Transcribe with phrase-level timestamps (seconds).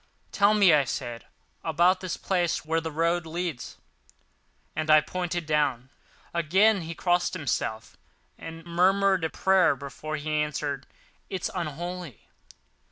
[0.31, 1.27] "Tell me," I said,
[1.63, 3.77] "about this place where the road leads,"
[4.75, 5.91] and I pointed down.
[6.33, 7.97] Again he crossed himself
[8.35, 10.87] and mumbled a prayer, before he answered,
[11.29, 12.27] "It is unholy."